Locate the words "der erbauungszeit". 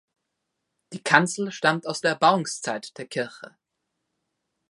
2.01-2.97